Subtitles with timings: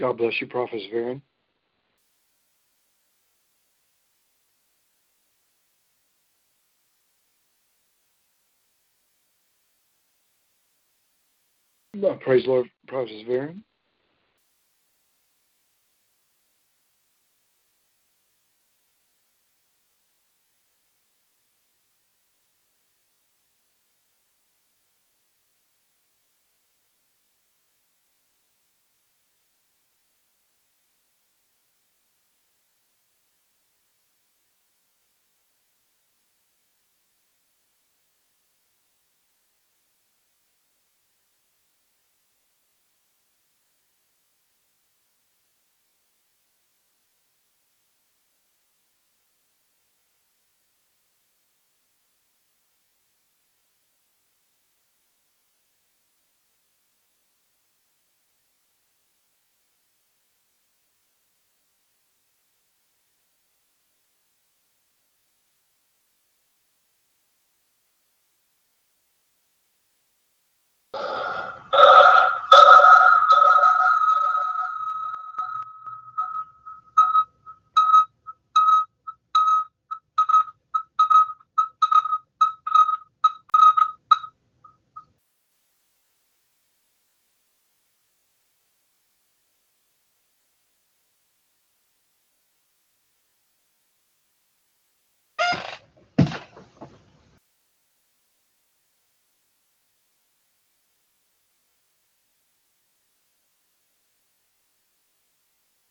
[0.00, 0.82] God bless you, Prophet.
[12.04, 13.62] Uh, Praise Lord, Prophet Verin.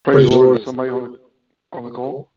[0.07, 0.63] Praise the Lord.
[0.63, 1.19] Somebody on the,
[1.73, 2.31] on the call?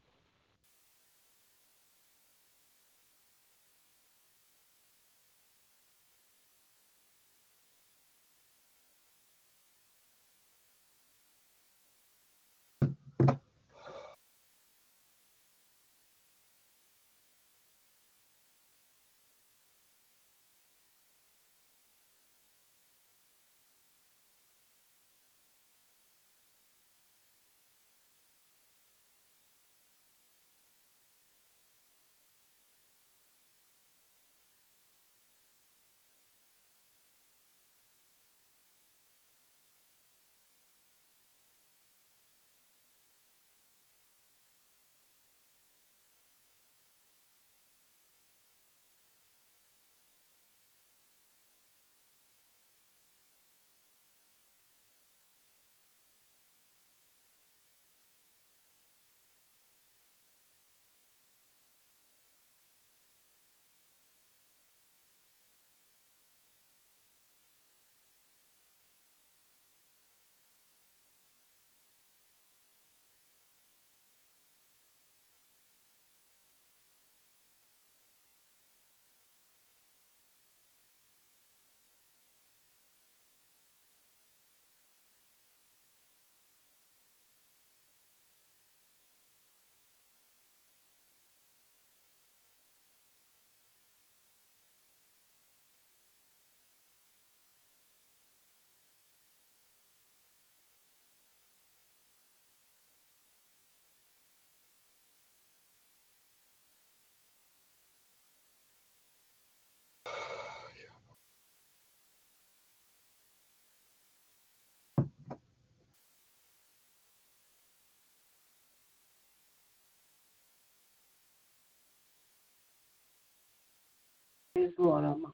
[124.61, 125.33] Praise the Lord, Alma.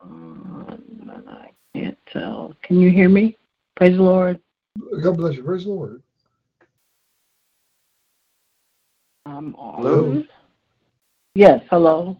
[0.00, 2.56] Um, I can't tell.
[2.64, 3.36] Can you hear me?
[3.76, 4.40] Praise the Lord.
[5.04, 5.44] God bless you.
[5.44, 6.02] Praise the Lord.
[9.26, 9.76] I'm on.
[9.76, 10.24] Hello?
[11.36, 12.18] Yes, hello.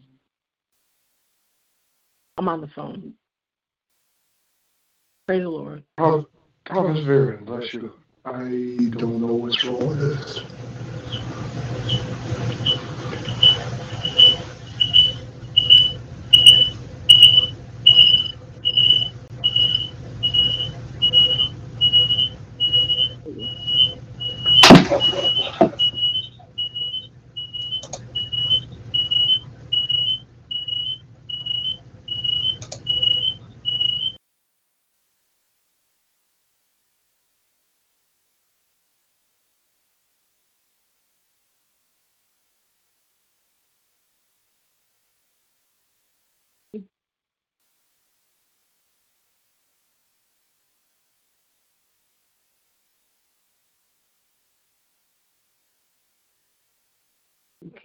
[2.38, 3.14] I'm on the phone.
[5.26, 5.82] Praise the Lord.
[5.98, 6.26] Prophet
[6.64, 7.92] Prophet Verin, bless you.
[8.24, 8.42] I
[8.96, 12.15] don't know what's wrong with this.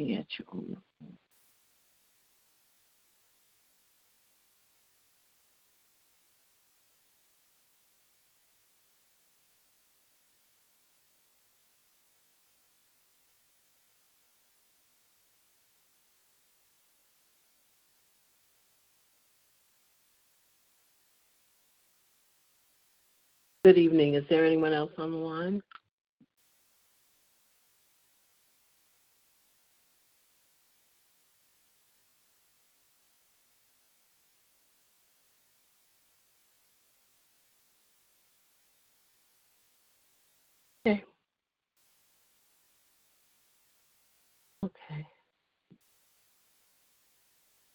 [0.01, 0.77] Looking at you.
[23.63, 24.15] Good evening.
[24.15, 25.61] Is there anyone else on the line?
[40.85, 41.03] Okay.
[44.65, 45.07] Okay.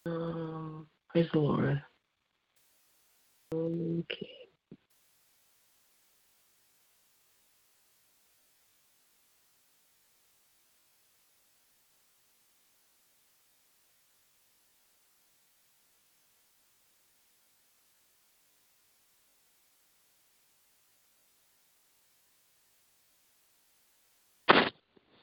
[0.07, 0.87] Um,
[1.17, 1.83] praise the Lord.
[3.55, 4.29] Okay.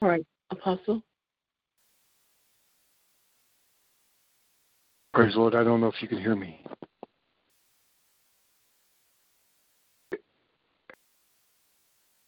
[0.02, 1.02] All right, Apostle.
[5.14, 5.54] Praise the Lord.
[5.54, 6.64] I don't know if you can hear me.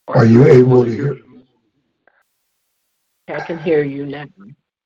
[0.08, 1.16] Are you able to hear?
[3.28, 4.26] I can hear you now.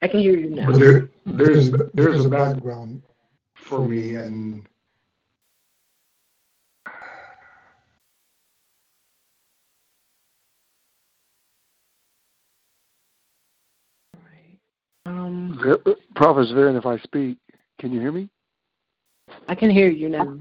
[0.03, 0.67] I can hear you now.
[0.67, 3.03] But there, there's there's a background
[3.69, 4.67] for me, and
[15.07, 17.39] Um, Ver- Prophet Verin, if I speak,
[17.81, 18.29] can you hear me?
[19.49, 20.39] I can hear you now.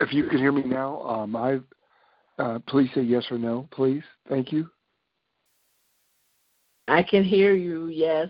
[0.00, 1.60] If you can hear me now, um, I
[2.38, 4.02] uh, please say yes or no, please.
[4.28, 4.68] Thank you.
[6.88, 7.86] I can hear you.
[7.86, 8.28] Yes.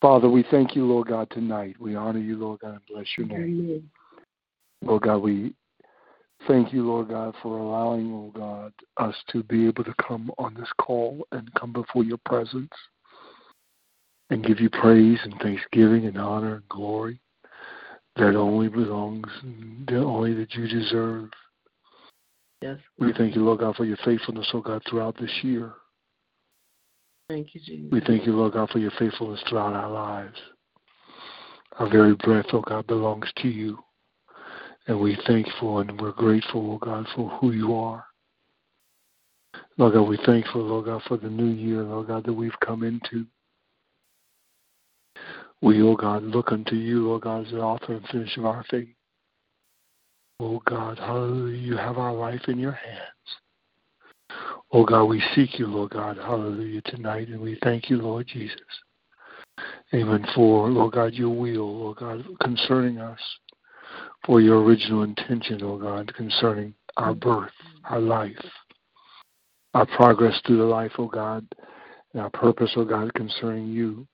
[0.00, 1.76] Father, we thank you, Lord God, tonight.
[1.78, 3.38] We honor you, Lord God, and bless your name.
[3.38, 3.90] Amen.
[4.82, 5.54] Lord God, we
[6.48, 10.54] thank you, Lord God, for allowing, Lord God, us to be able to come on
[10.54, 12.72] this call and come before your presence
[14.32, 17.20] and give you praise and thanksgiving and honor and glory
[18.16, 19.26] that only belongs,
[19.86, 21.28] that only that you deserve.
[22.62, 22.78] Yes.
[22.98, 25.74] We thank you, Lord God, for your faithfulness, oh God, throughout this year.
[27.28, 27.90] Thank you, Jesus.
[27.90, 30.36] We thank you, Lord God, for your faithfulness throughout our lives.
[31.78, 33.78] Our very breath, oh God, belongs to you.
[34.86, 38.04] And we thankful and we're grateful, oh God, for who you are.
[39.76, 42.82] Lord God, we thankful, Lord God, for the new year, Lord God, that we've come
[42.82, 43.26] into.
[45.62, 48.64] We, oh God, look unto you, Lord God, as the author and finisher of our
[48.68, 48.88] faith.
[50.40, 53.08] Oh God, hallelujah, you have our life in your hands.
[54.72, 58.58] O God, we seek you, Lord God, hallelujah, tonight, and we thank you, Lord Jesus.
[59.94, 60.26] Amen.
[60.34, 63.20] For, Lord God, your will, Lord God, concerning us,
[64.24, 67.52] for your original intention, Lord God, concerning our birth,
[67.84, 68.44] our life,
[69.74, 71.46] our progress through the life, O God,
[72.12, 74.06] and our purpose, O God, concerning you.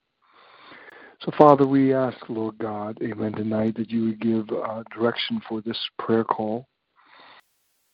[1.22, 5.60] So, Father, we ask, Lord God, amen, tonight that you would give uh, direction for
[5.60, 6.68] this prayer call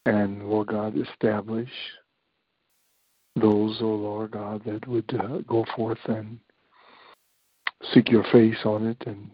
[0.04, 1.71] and, Lord God, establish
[3.37, 6.38] those, oh Lord God, that would uh, go forth and
[7.93, 9.31] seek your face on it and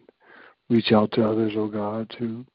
[0.68, 2.47] reach out to others, oh God, to,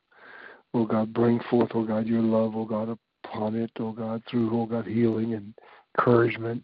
[0.73, 4.57] oh God, bring forth, oh God, your love, oh God, upon it, oh God, through,
[4.57, 5.53] oh God, healing and
[5.97, 6.63] encouragement,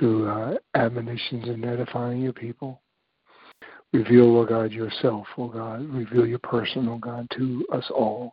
[0.00, 2.82] through uh, admonitions and edifying your people.
[3.94, 5.88] Reveal, oh God, yourself, oh God.
[5.88, 8.32] Reveal your person, oh God, to us all.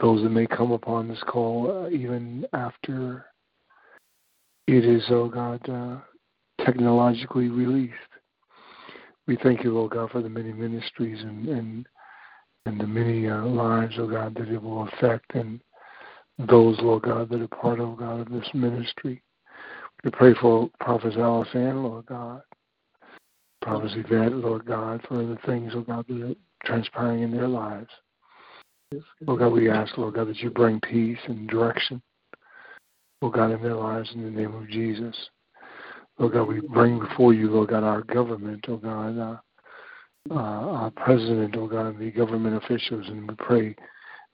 [0.00, 3.26] Those that may come upon this call uh, even after
[4.66, 5.98] it is, oh God, uh,
[6.64, 7.94] technologically released.
[9.28, 11.86] We thank you, oh God, for the many ministries and and,
[12.66, 15.60] and the many uh, lives, oh God, that it will affect, and
[16.48, 19.22] those, Lord God, that are part, oh God, of this ministry.
[20.02, 22.42] We pray for Prophet Alice Ann, Lord God,
[23.64, 26.34] Prophet Yvette, Lord God, for the things, oh God, that are
[26.66, 27.88] transpiring in their lives.
[29.22, 32.02] Lord God, we ask, Lord God, that you bring peace and direction,
[33.22, 35.16] Lord God, in their lives in the name of Jesus.
[36.18, 39.36] Lord God, we bring before you, Lord God, our government, oh God, uh,
[40.30, 43.74] uh, our president, oh God, and the government officials, and we pray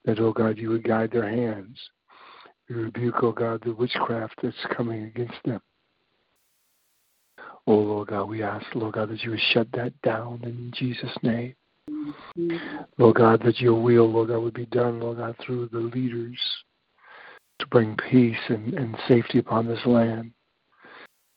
[0.06, 1.78] that, oh God, you would guide their hands.
[2.68, 5.60] We rebuke, oh God, the witchcraft that's coming against them.
[7.66, 11.16] Oh Lord God, we ask, Lord God, that you would shut that down in Jesus'
[11.22, 11.54] name.
[12.98, 16.38] Lord God, that your will, Lord God, would be done, Lord God, through the leaders
[17.58, 20.32] to bring peace and, and safety upon this land.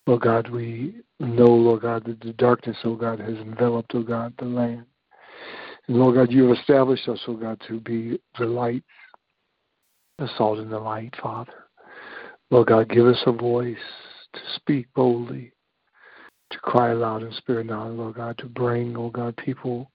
[0.06, 4.34] Lord God, we know, Lord God, that the darkness, oh God, has enveloped, oh God,
[4.38, 4.86] the land.
[5.88, 8.84] And Lord God, you have established us, oh God, to be the light,
[10.18, 11.54] the salt and the light, Father.
[12.52, 13.78] Lord God, give us a voice
[14.34, 15.53] to speak boldly,
[16.54, 19.92] to cry aloud in spirit now, Lord God, to bring, oh God, people,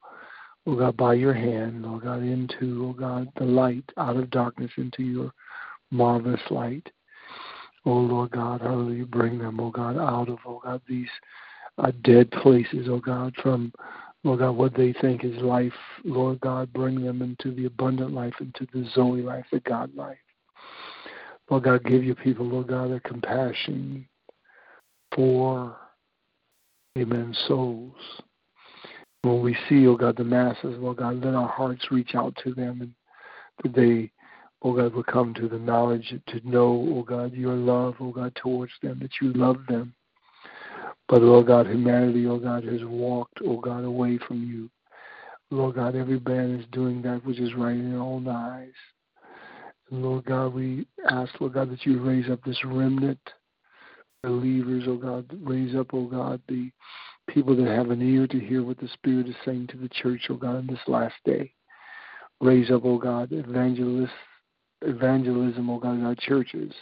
[0.67, 4.71] oh God, by your hand, Lord God, into, oh God, the light, out of darkness
[4.77, 5.33] into your
[5.91, 6.87] marvelous light.
[7.87, 11.09] Oh Lord God, hallelujah, bring them, oh God, out of, oh God, these
[11.79, 13.73] uh, dead places, oh God, from,
[14.25, 15.73] Lord God, what they think is life,
[16.05, 20.19] Lord God, bring them into the abundant life, into the Zoe life, the God life.
[21.49, 24.07] Lord God, give your people, Lord God, a compassion
[25.15, 25.77] for,
[26.99, 27.95] amen, souls.
[29.23, 32.55] When we see, oh God, the masses, Lord God, let our hearts reach out to
[32.55, 32.95] them and
[33.63, 34.11] that they
[34.63, 38.35] oh God, will come to the knowledge to know, oh God, your love, oh God,
[38.35, 39.95] towards them, that you love them.
[41.09, 44.71] But, Lord God, humanity, oh God, has walked, oh God, away from you.
[45.51, 48.73] Lord God, every man is doing that which is right in their own eyes.
[49.91, 53.21] And Lord God, we ask, Lord God, that you raise up this remnant
[54.23, 56.71] believers, oh God, raise up, oh God, the
[57.29, 60.23] people that have an ear to hear what the Spirit is saying to the church,
[60.31, 61.53] oh God, in this last day.
[62.41, 64.13] Raise up, oh God, evangelists
[64.83, 66.73] evangelism, oh God, in our churches.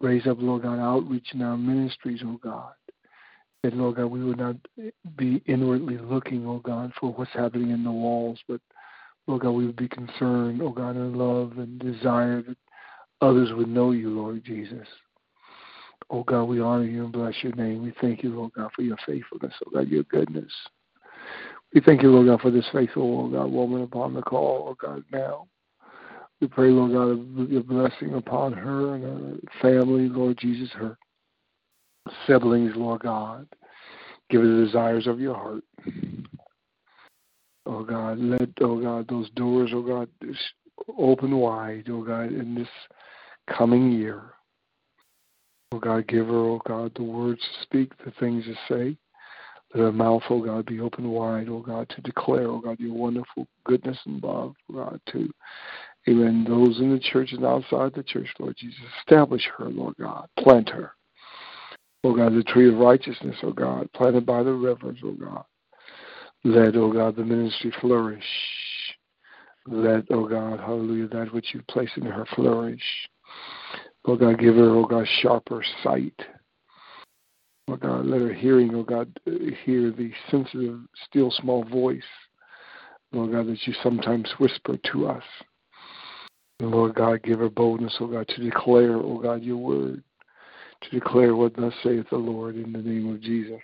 [0.00, 2.72] Raise up, Lord God, outreach in our ministries, oh God.
[3.62, 4.56] That, Lord God, we would not
[5.16, 8.60] be inwardly looking, oh God, for what's happening in the walls, but,
[9.26, 12.56] Lord God, we would be concerned, oh God, in love and desire that
[13.20, 14.86] others would know you, Lord Jesus.
[16.08, 17.82] Oh God, we honor you and bless your name.
[17.82, 20.52] We thank you, Lord God, for your faithfulness, oh God, your goodness.
[21.74, 24.76] We thank you, Lord God, for this faithful, oh God, woman upon the call, oh
[24.80, 25.46] God, now.
[26.40, 30.96] We pray, Lord God, your blessing upon her and her family, Lord Jesus, her
[32.26, 33.46] siblings, Lord God.
[34.30, 35.64] Give her the desires of your heart.
[37.66, 40.08] Oh God, let, oh God, those doors, oh God,
[40.98, 42.68] open wide, oh God, in this
[43.56, 44.32] coming year.
[45.72, 48.96] Oh God, give her, oh God, the words to speak, the things to say.
[49.74, 52.94] Let her mouth, oh God, be open wide, oh God, to declare, oh God, your
[52.94, 55.30] wonderful goodness and love, God, to
[56.08, 56.44] Amen.
[56.48, 60.28] Those in the church and outside the church, Lord Jesus, establish her, Lord God.
[60.38, 60.92] Plant her.
[62.02, 65.44] Oh God, the tree of righteousness, oh God, planted by the rivers, oh God.
[66.42, 68.24] Let, oh God, the ministry flourish.
[69.66, 72.82] Let, oh God, hallelujah, that which you place in her flourish.
[74.06, 76.18] Oh God, give her, oh God, sharper sight.
[77.68, 79.16] Oh God, let her hearing, oh God,
[79.64, 82.02] hear the sensitive, still small voice,
[83.12, 85.22] Lord God, that you sometimes whisper to us.
[86.60, 90.02] Lord God, give her boldness, oh God, to declare, oh God, your word,
[90.82, 93.60] to declare what thus saith the Lord in the name of Jesus.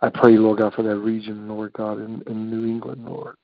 [0.00, 3.36] I pray, Lord God, for that region, Lord God, in, in New England, Lord.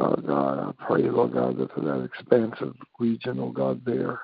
[0.00, 4.18] Uh, God, I pray, Lord God, that for that expansive region, oh God, there.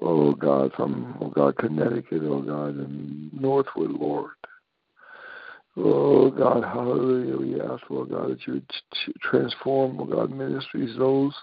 [0.00, 4.32] Oh God, from, oh God, Connecticut, oh God, and northward, Lord.
[5.76, 7.36] Oh God, hallelujah.
[7.36, 8.62] We ask, Lord God, that you
[9.22, 11.34] transform, Lord God, ministries, those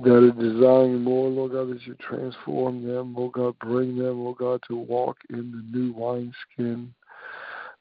[0.00, 4.38] that are desiring more, Lord God, that you transform them, Lord God, bring them, Lord
[4.38, 6.92] God, to walk in the new wineskin.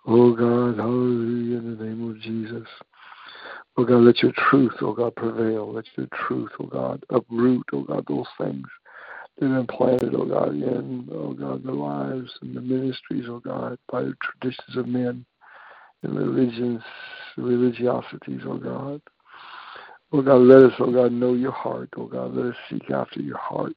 [0.05, 2.67] Oh God, hallelujah, in the name of Jesus.
[3.77, 5.73] Oh God, let your truth, oh God, prevail.
[5.73, 8.65] Let your truth, oh God, uproot, oh God, those things
[9.37, 13.39] that have been planted, oh God, in, oh God, the lives and the ministries, oh
[13.39, 15.25] God, by the traditions of men
[16.03, 16.81] and religions,
[17.37, 19.01] religiosities, oh God.
[20.13, 22.33] Oh God, let us, oh God, know your heart, oh God.
[22.33, 23.75] Let us seek after your heart.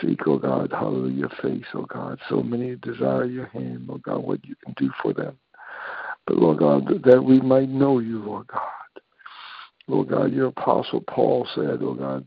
[0.00, 2.20] Seek, oh God, hallelujah, your face, oh God.
[2.28, 5.36] So many desire your hand, oh God, what you can do for them.
[6.26, 8.81] But Lord God, that we might know you, Lord God.
[9.92, 12.26] Lord God, your apostle Paul said, oh God,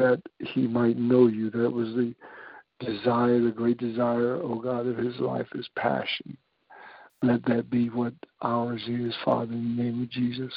[0.00, 1.48] that he might know you.
[1.48, 2.12] That was the
[2.80, 6.36] desire, the great desire, oh God, of his life, his passion.
[7.22, 10.52] Let that be what ours is, Father, in the name of Jesus.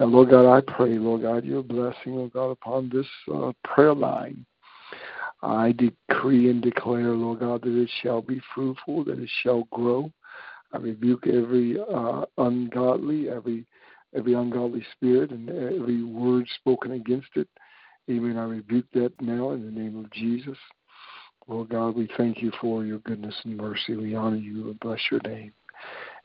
[0.00, 3.94] Now, Lord God, I pray, Lord God, your blessing, Lord God, upon this uh, prayer
[3.94, 4.44] line.
[5.40, 10.10] I decree and declare, Lord God, that it shall be fruitful, that it shall grow.
[10.72, 13.66] I rebuke every uh, ungodly, every
[14.16, 17.48] every ungodly spirit, and every word spoken against it.
[18.10, 18.38] Amen.
[18.38, 20.58] I rebuke that now in the name of Jesus.
[21.46, 23.96] Lord God, we thank you for your goodness and mercy.
[23.96, 25.52] We honor you and bless your name.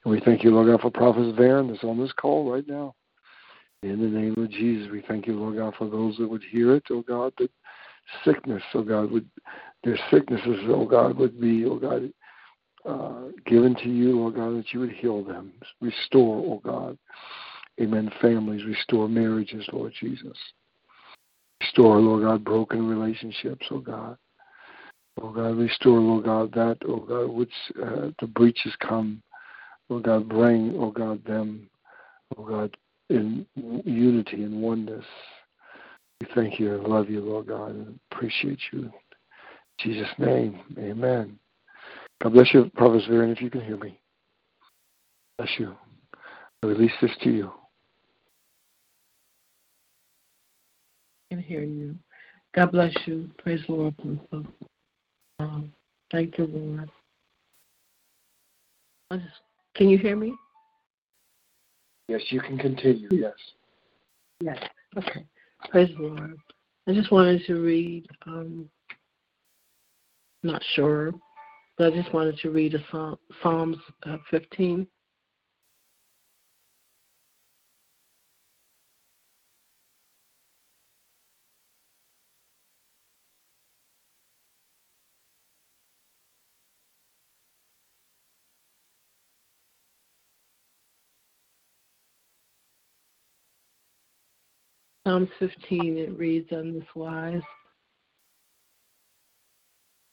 [0.03, 2.95] And we thank you, Lord God, for Prophet Varen that's on this call right now.
[3.81, 6.75] In the name of Jesus, we thank you, Lord God, for those that would hear
[6.75, 7.51] it, oh God, that
[8.23, 9.29] sickness, oh God, would
[9.83, 12.11] their sicknesses, oh God, would be, oh God,
[12.87, 16.97] uh, given to you, oh God, that you would heal them, restore, oh God,
[17.81, 20.37] amen, families, restore marriages, Lord Jesus.
[21.61, 24.17] Restore, Lord God, broken relationships, oh God.
[25.21, 29.21] Oh God, restore, Lord God, that, oh God, which uh, the breaches come,
[29.89, 31.69] oh God, bring, oh God, them,
[32.37, 32.75] oh God,
[33.09, 35.05] in unity and oneness.
[36.19, 38.83] We thank you and love you, Lord God, and appreciate you.
[38.83, 38.91] In
[39.79, 41.39] Jesus' name, amen.
[42.21, 43.99] God bless you, Prophet Varian, if you can hear me.
[45.37, 45.75] Bless you.
[46.63, 47.51] I release this to you.
[51.35, 51.95] Can hear you.
[52.55, 53.29] God bless you.
[53.37, 53.95] Praise the Lord.
[55.39, 55.73] Um,
[56.11, 56.89] thank you, Lord.
[59.11, 59.25] Just,
[59.75, 60.33] can you hear me?
[62.07, 63.09] Yes, you can continue.
[63.11, 63.33] Yes.
[64.39, 64.57] Yes.
[64.97, 65.25] Okay.
[65.69, 66.37] Praise the Lord.
[66.87, 68.05] I just wanted to read.
[68.25, 68.69] Um,
[70.43, 71.11] not sure,
[71.77, 74.87] but I just wanted to read a psalm, Psalms uh, 15.
[95.15, 97.41] Psalm 15, it reads on this wise.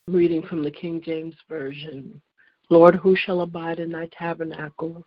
[0.06, 2.22] Reading from the King James Version.
[2.70, 5.04] Lord, who shall abide in thy tabernacle?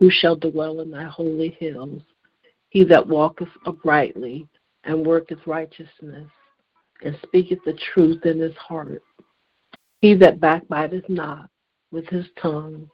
[0.00, 2.02] Who shall dwell in thy holy hills?
[2.70, 4.48] He that walketh uprightly
[4.82, 6.26] and worketh righteousness
[7.04, 9.00] and speaketh the truth in his heart.
[10.00, 11.48] He that backbiteth not
[11.92, 12.90] with his tongue,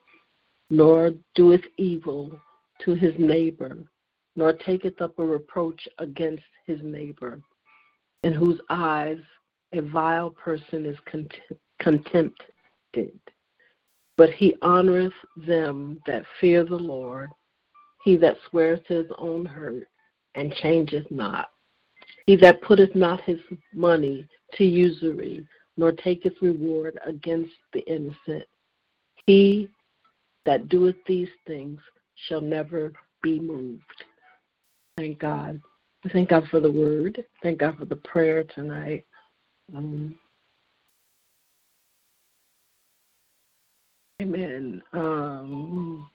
[0.69, 2.39] nor doeth evil
[2.85, 3.79] to his neighbor,
[4.37, 7.41] nor taketh up a reproach against his neighbor,
[8.23, 9.19] in whose eyes
[9.73, 10.97] a vile person is
[11.81, 13.19] contempted.
[14.17, 17.31] But he honoreth them that fear the Lord,
[18.05, 19.89] he that sweareth to his own hurt
[20.35, 21.51] and changeth not.
[22.27, 23.41] He that putteth not his
[23.75, 25.47] money to usury,
[25.77, 28.45] nor taketh reward against the innocent.
[29.27, 29.69] He
[30.45, 31.81] that doeth these things
[32.27, 33.83] shall never be moved.
[34.97, 35.61] Thank God.
[36.13, 37.23] Thank God for the word.
[37.43, 39.05] Thank God for the prayer tonight.
[39.75, 40.15] Um,
[44.23, 44.83] amen.
[44.95, 46.09] Um,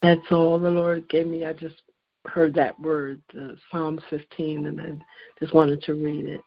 [0.00, 1.44] that's all the Lord gave me.
[1.44, 1.82] I just
[2.26, 4.92] heard that word, uh, Psalms 15, and I
[5.38, 6.40] just wanted to read it.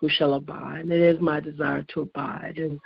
[0.00, 0.80] Who shall abide?
[0.80, 2.80] And it is my desire to abide in,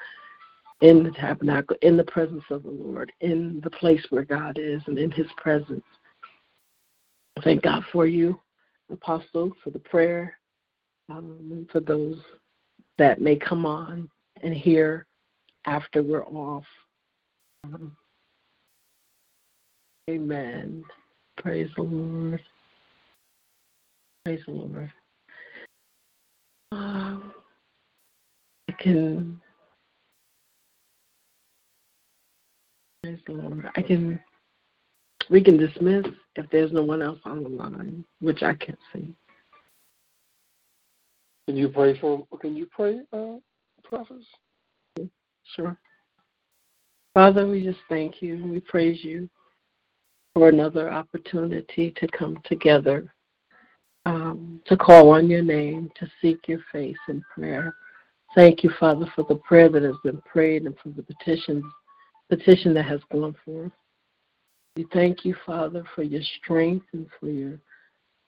[0.80, 4.82] in the tabernacle, in the presence of the Lord, in the place where God is,
[4.86, 5.84] and in His presence.
[7.44, 8.40] Thank God for you,
[8.90, 10.38] Apostle, for the prayer,
[11.08, 12.18] um, for those
[12.98, 14.08] that may come on
[14.42, 15.06] and hear
[15.66, 16.64] after we're off.
[17.64, 17.96] Um,
[20.10, 20.84] amen.
[21.36, 22.40] Praise the Lord.
[24.24, 24.92] Praise the Lord.
[26.72, 27.32] Um,
[28.68, 29.40] I can.
[33.02, 33.68] Praise the Lord.
[33.76, 34.20] I can
[35.30, 36.04] we can dismiss
[36.36, 39.14] if there's no one else on the line, which I can't see.
[41.46, 42.26] Can you pray for?
[42.40, 43.36] Can you pray, uh,
[43.82, 44.26] prophets?
[45.56, 45.78] Sure.
[47.14, 48.34] Father, we just thank you.
[48.34, 49.28] And we praise you
[50.34, 53.12] for another opportunity to come together,
[54.06, 57.74] um, to call on your name, to seek your face in prayer.
[58.34, 61.62] Thank you, Father, for the prayer that has been prayed and for the petition,
[62.28, 63.72] petition that has gone forth.
[64.78, 67.58] We thank you, Father, for your strength and for your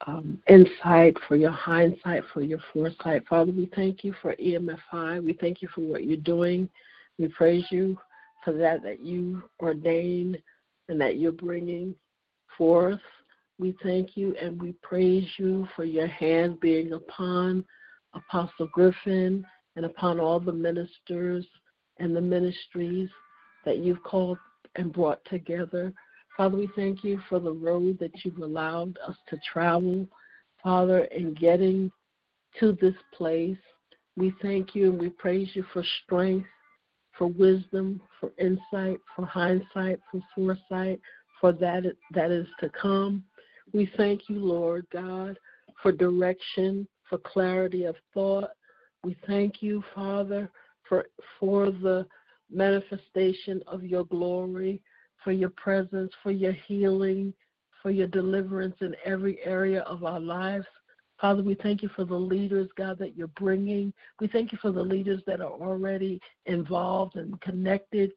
[0.09, 3.23] um, insight, for your hindsight, for your foresight.
[3.29, 5.23] Father, we thank you for EMFI.
[5.23, 6.69] We thank you for what you're doing.
[7.21, 7.97] We praise you
[8.45, 10.37] for that that you ordain
[10.89, 11.95] and that you're bringing
[12.59, 12.99] forth.
[13.61, 17.65] We thank you and we praise you for your hand being upon
[18.13, 21.47] Apostle Griffin and upon all the ministers
[22.01, 23.09] and the ministries
[23.65, 24.39] that you've called
[24.75, 25.95] and brought together.
[26.40, 30.09] Father, we thank you for the road that you've allowed us to travel,
[30.62, 31.92] Father, in getting
[32.59, 33.59] to this place.
[34.16, 36.48] We thank you and we praise you for strength,
[37.18, 40.98] for wisdom, for insight, for hindsight, for foresight,
[41.42, 41.83] for that
[42.14, 43.22] that is to come.
[43.74, 45.38] We thank you, Lord God,
[45.83, 48.53] for direction, for clarity of thought.
[49.05, 50.50] We thank you, Father,
[50.88, 51.05] for
[51.38, 52.07] for the
[52.50, 54.81] manifestation of your glory
[55.25, 57.33] for your presence, for your healing,
[57.83, 60.67] for your deliverance in every area of our lives.
[61.21, 63.93] Father, we thank you for the leaders, God, that you're bringing.
[64.21, 68.13] We thank you for the leaders that are already involved and connected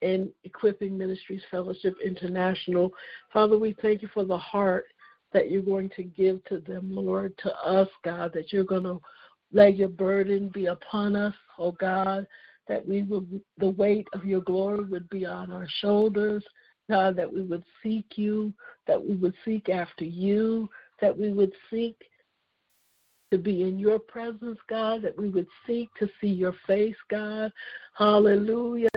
[0.00, 2.92] in Equipping Ministries Fellowship International.
[3.32, 4.86] Father, we thank you for the heart
[5.32, 9.00] that you're going to give to them, Lord, to us, God, that you're going to
[9.52, 12.26] let your burden be upon us, oh God,
[12.68, 13.24] that we will,
[13.58, 16.44] the weight of your glory would be on our shoulders,
[16.90, 18.52] God, that we would seek you,
[18.86, 20.68] that we would seek after you,
[21.00, 21.96] that we would seek
[23.32, 27.52] to be in your presence, God, that we would seek to see your face, God.
[27.94, 28.88] Hallelujah.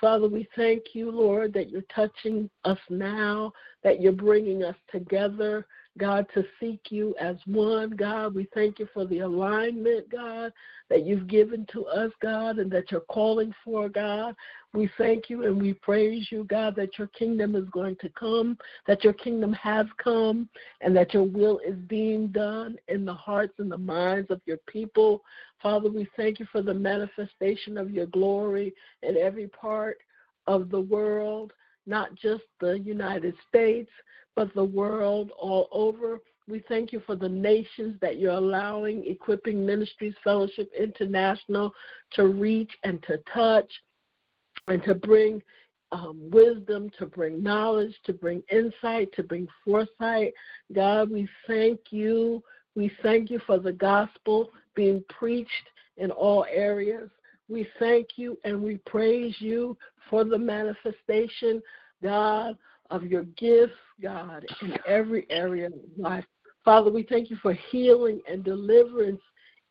[0.00, 3.52] Father, we thank you, Lord, that you're touching us now,
[3.82, 5.66] that you're bringing us together,
[6.00, 7.90] God, to seek you as one.
[7.90, 10.50] God, we thank you for the alignment, God,
[10.88, 14.34] that you've given to us, God, and that you're calling for, God.
[14.72, 18.56] We thank you and we praise you, God, that your kingdom is going to come,
[18.86, 20.48] that your kingdom has come,
[20.80, 24.58] and that your will is being done in the hearts and the minds of your
[24.66, 25.22] people.
[25.62, 29.98] Father, we thank you for the manifestation of your glory in every part
[30.46, 31.52] of the world,
[31.86, 33.90] not just the United States,
[34.36, 36.20] but the world all over.
[36.48, 41.72] We thank you for the nations that you're allowing Equipping Ministries Fellowship International
[42.14, 43.70] to reach and to touch
[44.66, 45.42] and to bring
[45.92, 50.32] um, wisdom, to bring knowledge, to bring insight, to bring foresight.
[50.72, 52.42] God, we thank you.
[52.74, 55.50] We thank you for the gospel being preached
[55.96, 57.10] in all areas.
[57.48, 59.76] We thank you and we praise you
[60.08, 61.60] for the manifestation,
[62.02, 62.56] God,
[62.90, 66.24] of your gifts, God, in every area of life.
[66.64, 69.20] Father, we thank you for healing and deliverance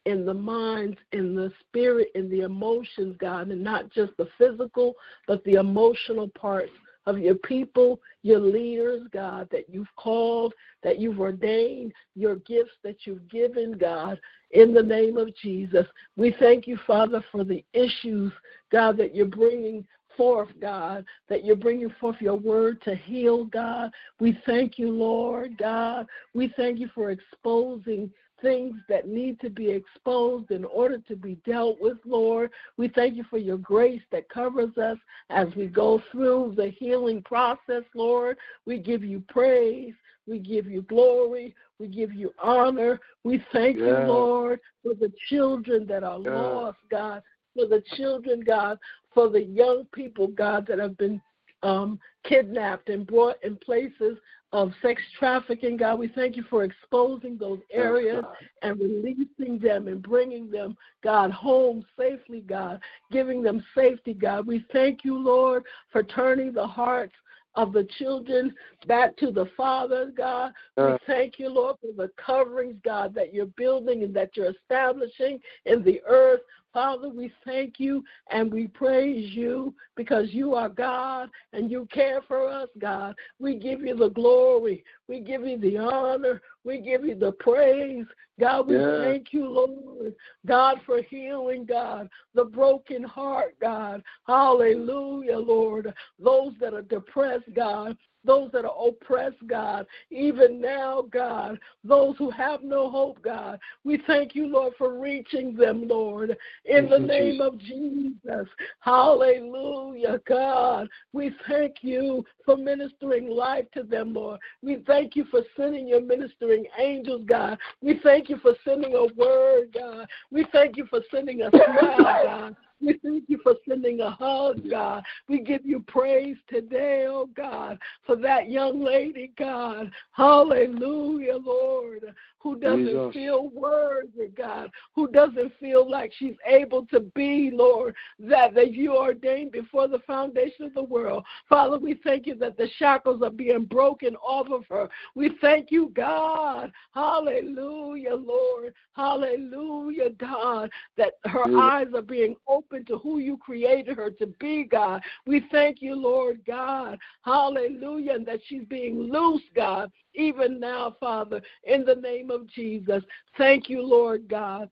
[0.05, 4.95] in the minds, in the spirit, in the emotions, God, and not just the physical,
[5.27, 6.71] but the emotional parts
[7.05, 10.53] of your people, your leaders, God, that you've called,
[10.83, 14.19] that you've ordained, your gifts that you've given, God,
[14.51, 15.85] in the name of Jesus.
[16.15, 18.31] We thank you, Father, for the issues,
[18.71, 19.85] God, that you're bringing
[20.19, 23.89] forth, God, that you're bringing forth your word to heal, God.
[24.19, 26.07] We thank you, Lord, God.
[26.33, 31.35] We thank you for exposing things that need to be exposed in order to be
[31.45, 32.51] dealt with, Lord.
[32.75, 34.97] We thank you for your grace that covers us
[35.29, 38.35] as we go through the healing process, Lord.
[38.65, 39.93] We give you praise.
[40.27, 41.55] We give you glory.
[41.79, 42.99] We give you honor.
[43.23, 47.23] We thank you, Lord, for the children that are lost, God,
[47.55, 48.77] for the children, God,
[49.19, 51.21] for the young people, God, that have been
[51.61, 54.17] um, kidnapped and brought in places
[54.53, 55.99] of sex trafficking, God.
[55.99, 58.23] We thank you for exposing those areas
[58.61, 62.79] and releasing them and bringing them, God, home safely, God,
[63.11, 64.47] giving them safety, God.
[64.47, 67.13] We thank you, Lord, for turning the hearts
[67.55, 68.53] of the children
[68.87, 70.53] back to the Father, God.
[70.77, 75.41] We thank you, Lord, for the coverings, God, that you're building and that you're establishing
[75.65, 76.39] in the earth.
[76.73, 82.21] Father, we thank you and we praise you because you are God and you care
[82.27, 83.15] for us, God.
[83.39, 84.83] We give you the glory.
[85.09, 86.39] We give you the honor.
[86.63, 88.05] We give you the praise.
[88.39, 89.03] God, we yeah.
[89.03, 90.13] thank you, Lord.
[90.45, 94.03] God, for healing, God, the broken heart, God.
[94.27, 95.93] Hallelujah, Lord.
[96.19, 102.29] Those that are depressed, God, those that are oppressed, God, even now, God, those who
[102.29, 103.59] have no hope, God.
[103.83, 108.47] We thank you, Lord, for reaching them, Lord, in the name of Jesus.
[108.81, 110.87] Hallelujah, God.
[111.13, 114.39] We thank you for ministering life to them, Lord.
[114.61, 117.57] We thank you for sending your ministering angels, God.
[117.81, 120.07] We thank you for sending a word, God.
[120.31, 122.55] We thank you for sending a smile, God.
[122.81, 125.03] We thank you for sending a hug, God.
[125.27, 129.91] We give you praise today, oh God, for that young lady, God.
[130.11, 133.13] Hallelujah, Lord, who doesn't Jesus.
[133.13, 138.95] feel worthy, God, who doesn't feel like she's able to be, Lord, that, that you
[138.95, 141.25] ordained before the foundation of the world.
[141.49, 144.89] Father, we thank you that the shackles are being broken off of her.
[145.15, 146.71] We thank you, God.
[146.93, 148.73] Hallelujah, Lord.
[148.95, 151.57] Hallelujah, God, that her yeah.
[151.57, 152.35] eyes are being
[152.69, 155.01] open to who you created her to be, God.
[155.25, 156.99] We thank you, Lord God.
[157.23, 163.03] Hallelujah, and that she's being loose, God, even now, Father, in the name of Jesus.
[163.37, 164.69] Thank you, Lord God.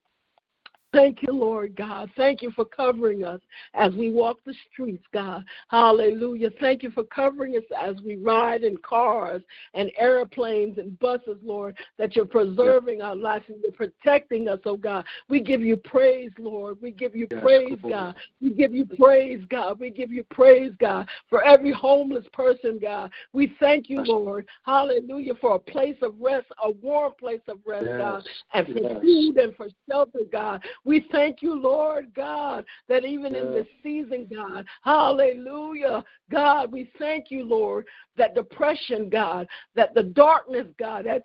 [0.98, 2.10] Thank you, Lord God.
[2.18, 3.40] Thank you for covering us
[3.76, 5.44] as we walk the streets, God.
[5.70, 6.50] Hallelujah.
[6.60, 9.44] Thank you for covering us as we ride in cars
[9.76, 14.78] and airplanes and buses, Lord, that you're preserving our lives and you're protecting us, oh
[14.78, 15.06] God.
[15.30, 16.78] We give you praise, Lord.
[16.82, 17.78] We give you praise.
[17.88, 18.16] God.
[18.42, 19.80] We give you praise, God.
[19.80, 23.12] We give you praise, God, for every homeless person, God.
[23.34, 24.02] We thank you.
[24.02, 24.48] Lord.
[24.64, 29.38] Hallelujah, for a place of rest, a warm place of rest, God, and for food
[29.38, 30.64] and for shelter, God.
[30.88, 37.30] We thank you, Lord God, that even in this season, God, hallelujah, God, we thank
[37.30, 41.24] you, Lord, that depression, God, that the darkness, God, that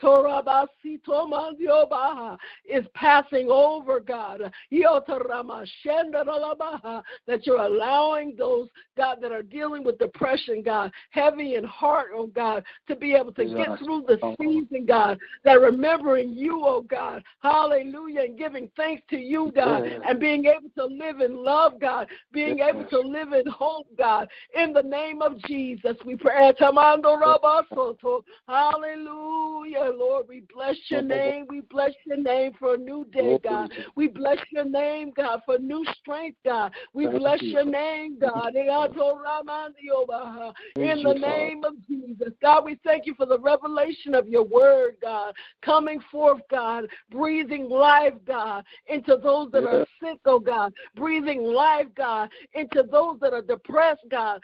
[2.68, 4.52] is passing over, God.
[7.26, 12.26] That you're allowing those, God, that are dealing with depression, God, heavy in heart, oh
[12.26, 14.36] God, to be able to get through the Oh.
[14.40, 20.20] season, God, that remembering you, oh God, hallelujah, and giving thanks to you, God, and
[20.20, 24.72] being able to live in love, God, being able to live in hope, God, in
[24.72, 25.96] the name of Jesus.
[26.04, 26.52] We pray.
[28.48, 30.26] Hallelujah, Lord.
[30.28, 31.46] We bless your name.
[31.48, 33.72] We bless your name for a new day, God.
[33.94, 36.72] We bless your name, God, for new strength, God.
[36.92, 38.54] We bless your name, God.
[38.54, 40.52] Eato Ramandiobaha.
[40.74, 42.32] Thank In the name of Jesus.
[42.40, 47.68] God, we thank you for the revelation of your word, God, coming forth, God, breathing
[47.68, 53.32] life, God, into those that are sick, oh God, breathing life, God, into those that
[53.32, 54.40] are depressed, God.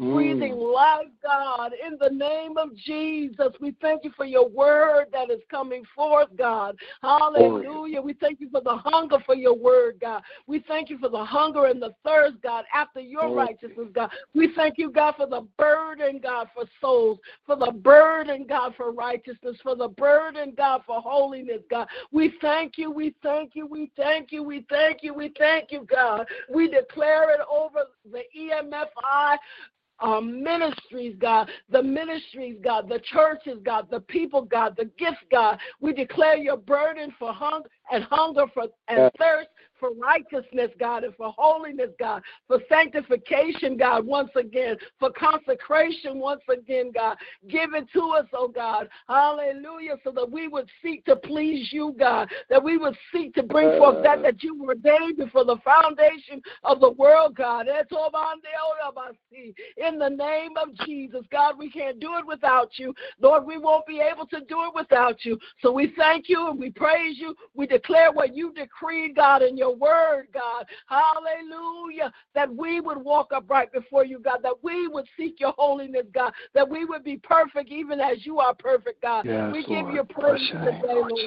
[0.00, 0.14] Mm.
[0.14, 3.52] Breathing life, God, in the name of Jesus.
[3.60, 6.76] We thank you for your word that is coming forth, God.
[7.02, 8.00] Hallelujah.
[8.00, 10.22] We thank you for the hunger for your word, God.
[10.46, 14.10] We thank you for the hunger and the thirst, God, after your righteousness, God.
[14.34, 18.90] We thank you, God, for the burden, God, for souls, for the burden, God, for
[18.90, 21.88] righteousness, for the burden, God, for holiness, God.
[22.10, 25.86] We thank you, we thank you, we thank you, we thank you, we thank you,
[25.90, 26.26] God.
[26.52, 29.36] We declare it over the EMFI
[30.00, 35.58] um, ministries, God, the ministries, God, the churches, God, the people, God, the gifts, God.
[35.80, 39.48] We declare your burden for hunger and hunger for and thirst
[39.84, 46.40] for righteousness, God, and for holiness, God, for sanctification, God, once again, for consecration, once
[46.50, 47.18] again, God.
[47.48, 48.88] Give it to us, oh God.
[49.08, 49.96] Hallelujah.
[50.02, 53.76] So that we would seek to please you, God, that we would seek to bring
[53.78, 54.22] forth that uh.
[54.22, 57.66] that you ordained before the foundation of the world, God.
[59.76, 62.94] In the name of Jesus, God, we can't do it without you.
[63.20, 65.38] Lord, we won't be able to do it without you.
[65.60, 67.34] So we thank you and we praise you.
[67.54, 70.66] We declare what you decreed, God, in your word, God.
[70.86, 72.12] Hallelujah.
[72.34, 74.38] That we would walk upright before you, God.
[74.42, 76.32] That we would seek your holiness, God.
[76.54, 79.26] That we would be perfect even as you are perfect, God.
[79.26, 81.10] Yes, we give you praise today, Lord.
[81.10, 81.20] Lord.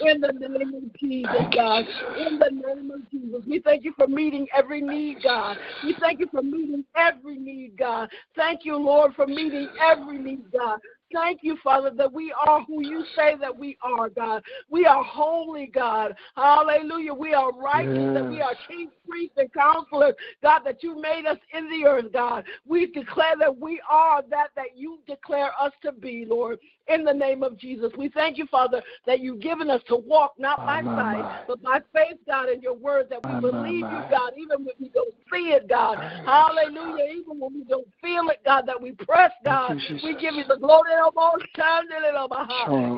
[0.00, 1.84] In the name of Jesus, Thank God.
[1.84, 2.26] Jesus.
[2.26, 3.42] In the name of Jesus.
[3.46, 5.56] We thank you for meeting every need, God.
[5.84, 8.10] We thank you for meeting every need, God.
[8.36, 10.80] Thank you, Lord, for meeting every need, God.
[11.14, 14.42] Thank you, Father, that we are who you say that we are, God.
[14.68, 16.16] We are holy, God.
[16.34, 17.14] Hallelujah.
[17.14, 18.66] We are righteous, that we are Yes.
[18.66, 22.44] kings, priests, and counselors, God, that you made us in the earth, God.
[22.66, 27.12] We declare that we are that that you declare us to be, Lord, in the
[27.12, 27.92] name of Jesus.
[27.96, 31.12] We thank you, Father, that you've given us to walk not ah, by My, my,
[31.12, 31.40] sight, my.
[31.46, 34.02] but by faith, God, in your word, that we My, my, believe you.
[34.10, 35.96] God, even when we don't see it, God.
[35.98, 37.04] Praise Hallelujah.
[37.10, 39.78] Even when we don't feel it, God, that we press, God.
[39.88, 41.44] You, We give you the glory almost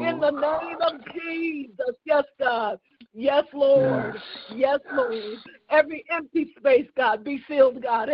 [0.08, 1.94] in the name of Jesus.
[2.04, 2.78] Yes, God.
[3.14, 4.14] Yes, Lord.
[4.14, 4.22] Yes.
[4.56, 5.38] Yes, Lord.
[5.70, 8.10] Every empty space, God, be filled, God.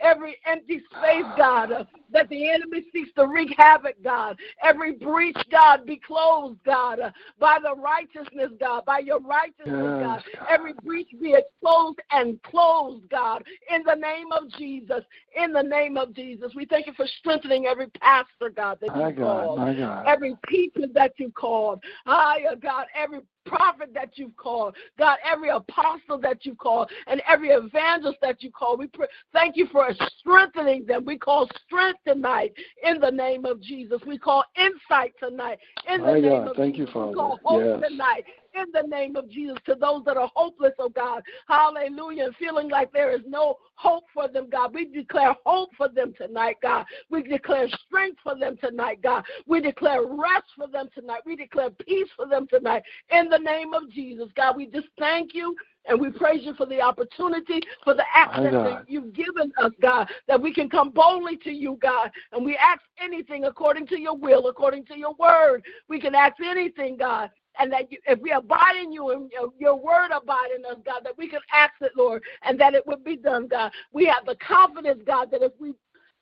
[0.00, 4.38] Every empty space, God, uh, that the enemy seeks to wreak havoc, God.
[4.62, 10.22] Every breach, God, be closed, God, uh, by the righteousness, God, by your righteousness, God.
[10.48, 15.04] Every breach be exposed and closed, God, in the name of Jesus.
[15.36, 16.52] In the name of Jesus.
[16.54, 19.60] We thank you for strengthening every pastor, God, that you called
[20.06, 21.82] every teacher that you called.
[22.06, 27.50] Ah, God, every prophet that you've called, God, every apostle that you called, and every
[27.64, 28.76] evangelist that you call.
[28.76, 31.04] We pray, thank you for strengthening them.
[31.04, 32.52] We call strength tonight
[32.84, 34.00] in the name of Jesus.
[34.06, 36.94] We call insight tonight in the My name God, of thank you, Jesus.
[36.94, 37.14] We Father.
[37.14, 37.90] call hope Yes.
[37.90, 41.22] tonight in the name of Jesus to those that are hopeless, oh God.
[41.48, 42.26] Hallelujah.
[42.26, 44.74] And feeling like there is no hope for them, God.
[44.74, 46.84] We declare hope for them tonight, God.
[47.10, 49.24] We declare strength for them tonight, God.
[49.46, 51.22] We declare rest for them tonight.
[51.24, 52.82] We declare peace for them tonight.
[53.10, 55.56] In the name of Jesus, God, we just thank you
[55.88, 60.08] And we praise you for the opportunity, for the access that you've given us, God,
[60.28, 62.10] that we can come boldly to you, God.
[62.32, 65.64] And we ask anything according to your will, according to your word.
[65.88, 67.30] We can ask anything, God.
[67.58, 71.00] And that you, if we abide in you and your word abide in us, God,
[71.04, 73.70] that we can ask it, Lord, and that it would be done, God.
[73.92, 75.72] We have the confidence, God, that if we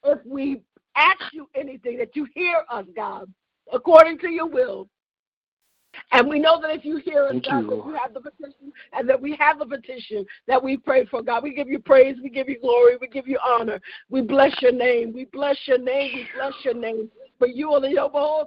[0.05, 0.63] if we
[0.97, 3.31] ask you anything, that you hear us, God,
[3.73, 4.89] according to your will.
[6.13, 9.09] And we know that if you hear us, God, that you have the petition and
[9.09, 11.43] that we have the petition that we pray for, God.
[11.43, 13.81] We give you praise, we give you glory, we give you honor.
[14.09, 15.13] We bless your name.
[15.13, 16.11] We bless your name.
[16.15, 17.11] We bless your name.
[17.41, 18.47] But you are the oh,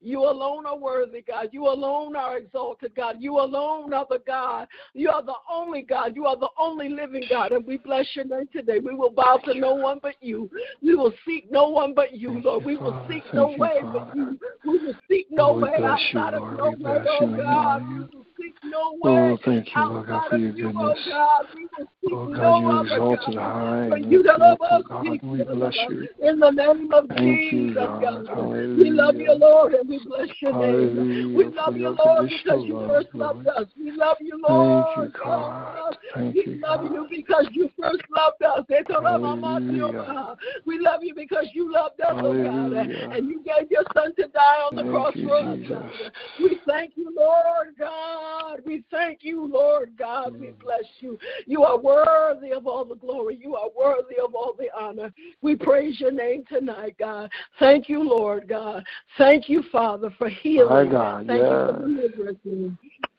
[0.00, 1.48] You alone are worthy, God.
[1.50, 3.16] You alone are exalted, God.
[3.18, 4.68] You alone are the God.
[4.94, 6.14] You are the only God.
[6.14, 7.50] You are the only living God.
[7.50, 8.78] And we bless your name today.
[8.78, 10.48] We will bow to no one but you.
[10.80, 12.64] We will seek no one but you, Lord.
[12.64, 14.38] We will seek no way but you.
[14.64, 18.06] We will seek no way outside of no way, oh God.
[18.38, 20.98] We will seek no way oh, thank you, Lord God, for your you, goodness.
[21.06, 23.88] Oh God, we seek Oh no you exalted high.
[23.88, 26.08] For and you to love us, oh God, we bless you.
[26.22, 28.02] in the name of Thank you, Jesus, God.
[28.02, 28.26] God.
[28.28, 28.76] Hallelujah.
[28.76, 30.96] We love you, Lord, and we bless your name.
[30.96, 33.66] Hallelujah We for love you, Lord, because you first loved us.
[33.78, 35.12] We love you, Thank Lord.
[35.14, 35.96] you, God.
[36.14, 36.92] Thank we you, love God.
[36.92, 38.64] you because you first loved us.
[38.88, 40.36] Hallelujah.
[40.64, 42.72] We love you because you loved us, oh God.
[43.16, 46.02] And you gave your son to die on the Thank cross you, for us,
[46.40, 48.35] We thank you, Lord God.
[48.64, 50.38] We thank you, Lord God.
[50.38, 50.58] We Mm.
[50.58, 51.18] bless you.
[51.46, 53.36] You are worthy of all the glory.
[53.36, 55.12] You are worthy of all the honor.
[55.42, 57.30] We praise your name tonight, God.
[57.58, 58.84] Thank you, Lord God.
[59.18, 60.90] Thank you, Father, for My healing.
[60.90, 62.38] God, Thank you for deliverance.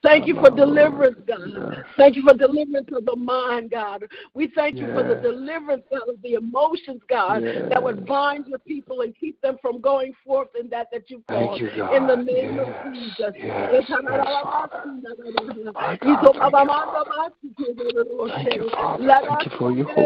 [0.03, 0.13] Lord.
[0.13, 1.85] Thank you for deliverance, God.
[1.97, 4.03] Thank you for deliverance of the mind, God.
[4.33, 9.01] We thank you for the deliverance of the emotions, God, that would bind your people
[9.01, 11.59] and keep them from going forth in that that you've called.
[11.59, 11.95] you, God.
[11.95, 13.33] In the name of Jesus.
[13.35, 13.71] Yes.
[13.71, 14.23] Yes, Father.
[15.73, 17.07] My God, thank you, Father.
[18.33, 19.03] Thank you, Father.
[19.27, 19.97] Thank you for your host.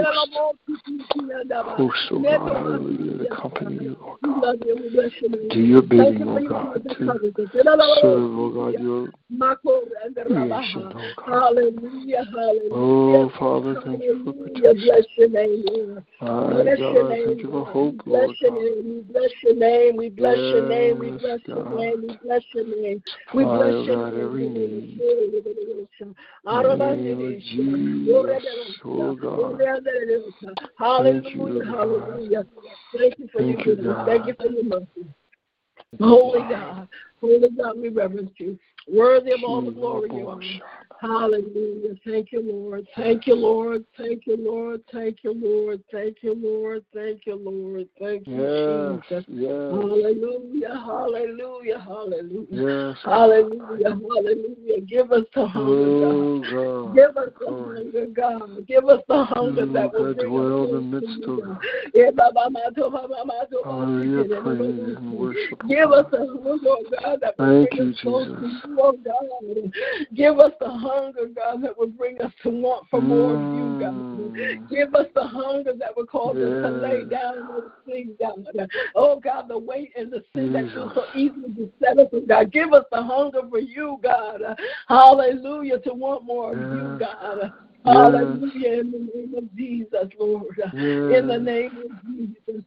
[2.12, 4.41] Oh God, hallelujah, accompany you, Lord God.
[4.41, 4.75] love you.
[4.75, 5.49] We bless your name.
[5.49, 6.82] Do your bidding, oh God,
[8.01, 9.10] serve, oh God, your
[9.82, 11.13] Mako and the creation, Rabaha.
[11.17, 11.24] oh.
[11.26, 12.72] Hallelujah, hallelujah.
[12.72, 14.82] Oh, Father, thank you for protection.
[14.82, 16.06] Bless your name, Lord.
[16.22, 17.26] Ah, bless your name.
[17.26, 18.94] thank you for hope, we bless your name.
[18.96, 19.98] We bless your name.
[19.98, 21.00] We bless your name.
[21.00, 22.02] We bless your name.
[22.02, 23.04] We bless your name.
[23.34, 24.22] We bless oh your name.
[24.24, 25.02] every need.
[25.02, 27.44] In the name of
[28.86, 29.62] oh God.
[30.78, 31.24] Hallelujah.
[31.24, 31.67] Thank you, God.
[31.67, 32.46] Hallelujah.
[32.98, 33.98] Thank you for your you, goodness.
[34.06, 35.10] Thank you for your mercy.
[35.99, 36.88] Holy God.
[37.19, 38.58] Holy God, we reverence you.
[38.88, 40.39] Worthy of all the glory you are.
[41.02, 41.96] Hallelujah.
[42.06, 42.88] Thank you, Lord.
[42.96, 43.84] Thank you, Lord.
[43.98, 44.82] Thank you, Lord.
[44.94, 45.82] Thank you, Lord.
[45.92, 46.86] Thank you, Lord.
[46.94, 47.88] Thank you, Lord.
[48.00, 49.26] Thank you, Jesus.
[49.32, 50.80] Hallelujah.
[50.86, 51.80] Hallelujah.
[51.80, 52.96] Hallelujah.
[53.04, 54.00] Hallelujah.
[54.00, 54.82] Hallelujah.
[54.82, 58.68] Give us the hunger, Give us the hunger, God.
[58.68, 61.58] Give us the hunger that will bring dwell in the midst of God.
[61.96, 65.60] Yeah, ba, ba, ma, do, ba, ba, ma, do, ba, Hallelujah, praise and worship.
[65.64, 68.64] oh Give us a hunger, God, that will Thank bring you, us close to Jesus.
[68.68, 69.74] you, oh God.
[70.14, 70.90] Give us the hunger,
[71.36, 73.93] God, that will bring us to want for more of you, God.
[73.93, 74.69] Mm.
[74.69, 78.69] Give us the hunger that will cause us to lay down those things, God.
[78.95, 80.95] Oh God, the weight and the sin that will Jesus.
[80.95, 82.51] so easily beset us, God.
[82.51, 84.41] Give us the hunger for you, God.
[84.88, 87.10] Hallelujah, to want more of you, Yes.
[87.21, 87.38] God.
[87.84, 87.95] Yes.
[87.95, 90.62] Hallelujah, in the name of Jesus, Lord.
[91.10, 92.63] In the name of Jesus.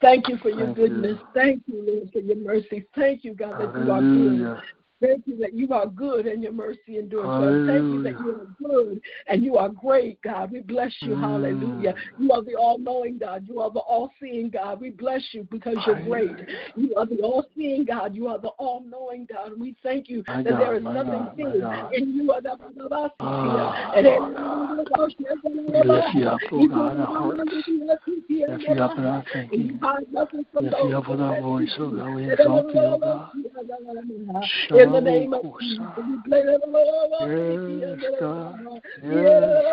[0.00, 0.88] Thank you for your Thank you.
[0.88, 1.18] goodness.
[1.34, 2.84] Thank you, Lord, for your mercy.
[2.94, 4.58] Thank you, God, that you are good.
[5.00, 7.66] Thank you that you are good and your mercy endures forever.
[7.66, 10.52] Thank you that you are good and you are great, God.
[10.52, 11.14] We bless you.
[11.14, 11.20] Mm.
[11.20, 11.94] Hallelujah.
[12.18, 13.44] You are the all knowing God.
[13.48, 14.80] You are the all seeing God.
[14.80, 16.30] We bless you because you're great.
[16.76, 18.14] You are the all seeing God.
[18.14, 19.58] You are the all knowing God.
[19.58, 21.92] We thank you that there is nothing God, my hid God.
[21.92, 22.32] in you.
[22.32, 22.56] are the
[23.96, 24.36] and Lord
[25.84, 27.40] We lift you up, oh God, in our hearts.
[27.40, 29.78] Lift up in our and you thinking.
[29.82, 30.92] hide nothing from those
[34.84, 35.78] you up with our that voice, seek you.
[35.78, 35.98] God.
[35.98, 36.24] We exalt you, God.
[36.24, 36.60] In the name of Jesus, we play the
[37.80, 38.60] Yes, God.
[39.02, 39.64] Yes.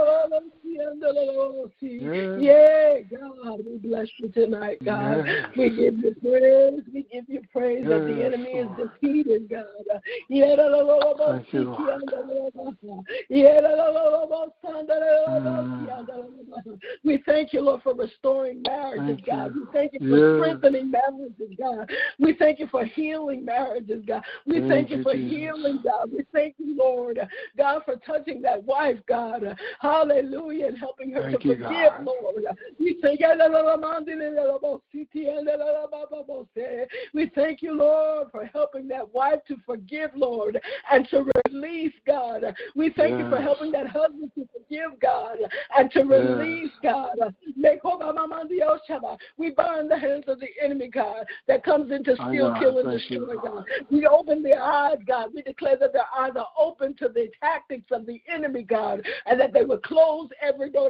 [2.02, 2.40] Yes.
[2.42, 5.26] Yeah, God, we bless you tonight, God.
[5.56, 6.82] We give you praise.
[6.94, 9.66] We give you praise that the enemy is defeated, God.
[10.30, 10.56] Yeah,
[11.52, 11.82] you, Lord.
[15.30, 16.80] Mm.
[17.04, 19.54] We thank you, Lord, for restoring marriages, God.
[19.56, 21.92] We thank you for strengthening marriages, God.
[22.20, 24.24] We thank you for healing marriages, God.
[24.46, 26.12] We Thank you, for healing, God.
[26.12, 27.20] We thank you, Lord,
[27.58, 29.58] God, for touching that wife, God.
[29.80, 32.06] Hallelujah, and helping her Thank to you, forgive, God.
[32.06, 32.46] Lord.
[32.80, 33.28] We thank you.
[37.14, 40.60] We thank you, Lord, for helping that wife to forgive, Lord,
[40.92, 42.44] and to release, God.
[42.76, 45.38] We thank you for helping that husband to forgive, God,
[45.78, 47.18] and to release, God.
[47.20, 47.32] Oh,
[49.04, 52.80] oh, we bind the hands of the enemy, God, that comes in to steal, kill,
[52.80, 53.36] and destroy.
[53.36, 53.66] God.
[53.90, 55.30] We open the eyes, God.
[55.34, 59.40] We declare that their eyes are open to the tactics of the enemy, God, and
[59.40, 60.90] that they would close every door.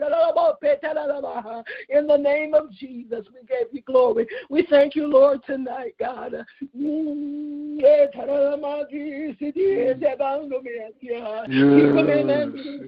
[1.89, 4.27] In the name of Jesus, we gave you glory.
[4.49, 6.33] We thank you, Lord, tonight, God.
[6.73, 10.89] Yeah, taramagi, sidi, ezebango, yeah.
[11.01, 11.97] Yes,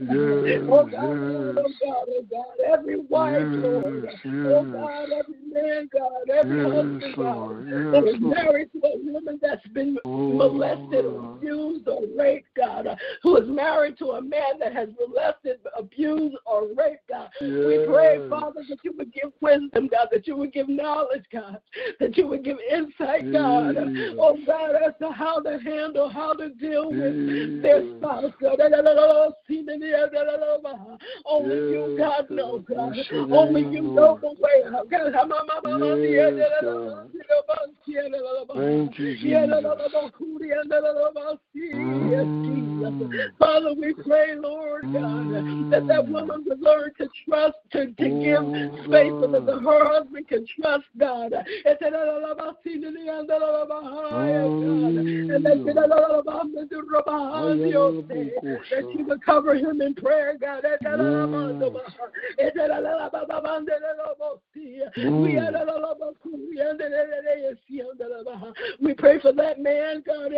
[0.08, 0.62] God, yes, yes.
[1.82, 4.04] God, God, every wife, Lord.
[4.04, 4.72] Yes, Oh yes.
[4.72, 9.98] God, every man, God, every husband, God, that is married to a woman that's been
[10.06, 11.03] molested.
[11.08, 16.36] Abused or raped, God, uh, who is married to a man that has molested, abused,
[16.46, 17.30] or raped, God.
[17.42, 21.60] We pray, Father, that you would give wisdom, God, that you would give knowledge, God,
[22.00, 23.76] that you would give insight, God.
[23.76, 24.16] Jesus.
[24.20, 28.60] Oh, God, as to how to handle, how to deal with their spouse, God.
[31.26, 32.96] Only you, God, know, God.
[33.32, 34.64] Only you know the way.
[34.64, 36.00] God.
[36.04, 37.10] Yes, God.
[38.56, 39.64] Thank you, Jesus.
[41.56, 43.38] Mm.
[43.40, 46.10] Father, we pray, Lord God, that that mm.
[46.10, 48.86] woman would learn to trust, to, to give mm.
[48.86, 51.34] space so that her husband can trust God.
[51.34, 51.90] And that's the
[58.08, 58.32] baby.
[58.44, 60.64] that she would cover him in prayer, God.
[68.80, 70.32] We pray for that man, God,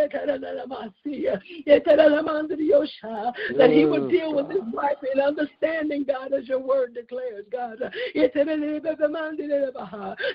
[3.57, 7.79] that he would deal with his wife in understanding, God, as your word declares, God.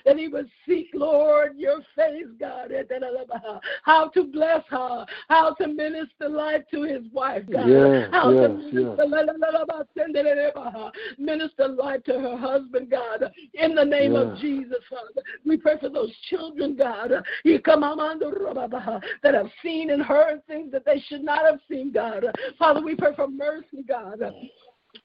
[0.05, 2.73] That he would seek, Lord, your face, God.
[3.85, 7.69] How to bless her, how to minister life to his wife, God.
[7.69, 9.07] Yes, how yes, to minister,
[11.19, 13.31] minister life to her husband, God.
[13.55, 15.23] In the name of Jesus, Father.
[15.45, 17.11] We pray for those children, God,
[19.23, 22.25] that have seen and heard things that they should not have seen, God.
[22.59, 24.21] Father, we pray for mercy, God.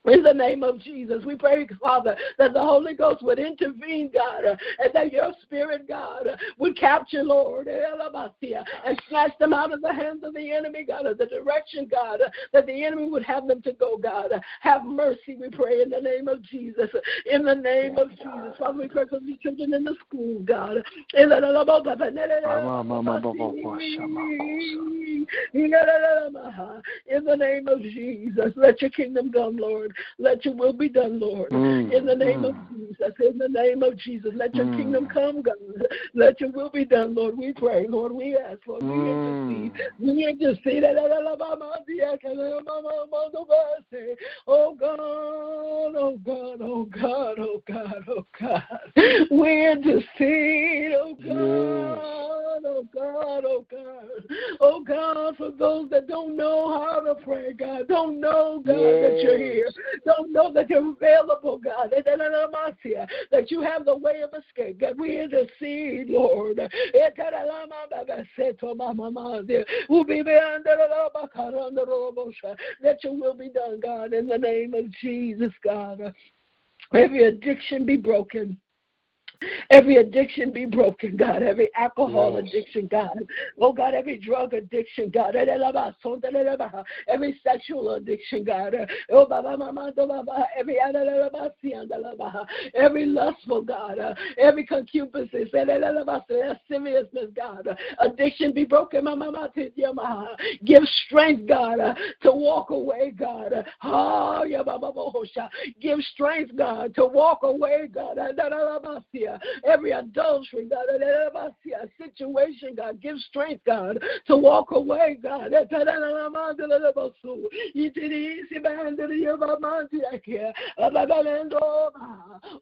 [0.05, 4.45] In the name of Jesus, we pray, Father, that the Holy Ghost would intervene, God,
[4.45, 9.81] uh, and that your Spirit, God, uh, would capture, Lord, and snatch them out of
[9.81, 13.23] the hands of the enemy, God, of the direction, God, uh, that the enemy would
[13.23, 14.31] have them to go, God.
[14.61, 16.89] Have mercy, we pray, in the name of Jesus.
[17.25, 18.57] In the name of Jesus.
[18.59, 20.83] Father, we pray for the children in the school, God.
[21.13, 21.29] In
[27.23, 29.74] the name of Jesus, let your kingdom come, Lord.
[30.19, 31.51] Let your will be done, Lord.
[31.51, 32.87] Mm, In the name of mm.
[32.87, 34.75] Jesus, in the name of Jesus, let your Mm.
[34.75, 35.55] kingdom come, God.
[36.13, 37.37] Let your will be done, Lord.
[37.37, 38.11] We pray, Lord.
[38.11, 38.83] We ask, Lord.
[38.83, 39.11] We Mm.
[39.11, 39.71] intercede.
[39.99, 40.83] We intercede.
[44.47, 48.63] Oh God, oh God, oh God, oh God, oh God.
[49.31, 54.09] We intercede, oh God, oh God, oh God.
[54.59, 59.19] Oh God, for those that don't know how to pray, God, don't know, God, that
[59.21, 59.64] you're here,
[60.05, 64.79] don't know that you're available, God, that you have the way of escape.
[64.79, 66.57] God, we intercede, Lord.
[66.57, 66.71] That
[73.03, 76.13] your will be done, God, in the name of Jesus, God.
[76.93, 78.57] Every addiction be broken.
[79.69, 81.43] Every addiction be broken, God.
[81.43, 82.49] Every alcohol Yes.
[82.49, 83.27] addiction, God.
[83.59, 85.35] Oh, God, every drug addiction, God.
[87.07, 88.75] Every sexual addiction, God.
[89.11, 90.47] Oh, Baba, Mama, do, Baba.
[90.57, 90.79] Every
[92.75, 94.17] every lustful, oh, God.
[94.37, 97.77] Every concupiscence, lasciviousness, God.
[97.99, 99.07] Addiction be broken.
[100.63, 103.65] Give strength, God, to walk away, God.
[105.81, 108.17] Give strength, God, to walk away, God.
[109.65, 110.85] Every adultery, God,
[112.01, 115.51] situation, God, give strength, God, to walk away, God.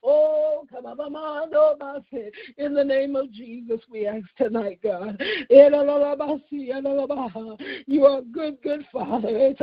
[0.06, 0.66] Oh,
[2.58, 5.22] In the name of Jesus, we ask tonight, God.
[5.50, 5.70] Eh,
[7.88, 9.30] you are good, good Father.
[9.30, 9.54] Eh,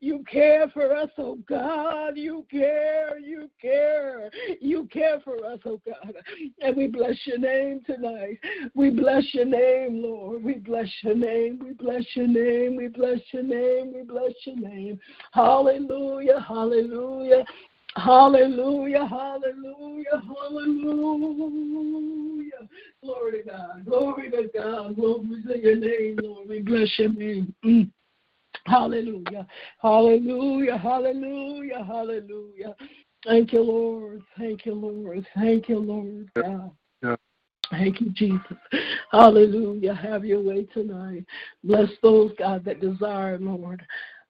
[0.00, 2.16] you care for us, oh God.
[2.16, 4.30] You care, you care,
[4.60, 6.14] you care for us, oh God.
[6.60, 8.38] And we bless your name tonight.
[8.74, 10.42] We bless your name, Lord.
[10.42, 11.60] We bless your name.
[11.62, 12.76] We bless your name.
[12.76, 13.92] We bless your name.
[13.94, 14.98] We bless your name.
[15.32, 16.44] Hallelujah.
[16.46, 17.44] Hallelujah.
[17.96, 21.32] Hallelujah, hallelujah, hallelujah.
[23.02, 26.46] Glory to God, glory to God, glory to your name, Lord.
[26.46, 27.54] We bless your name.
[27.64, 27.90] Mm.
[28.66, 29.46] Hallelujah,
[29.80, 32.74] hallelujah, hallelujah, hallelujah.
[33.26, 34.22] Thank you, Lord.
[34.38, 35.26] Thank you, Lord.
[35.34, 36.70] Thank you, Lord God.
[37.02, 37.16] Yeah.
[37.70, 38.56] Thank you, Jesus.
[39.10, 39.94] Hallelujah.
[39.94, 41.24] Have your way tonight.
[41.64, 43.84] Bless those, God, that desire, Lord.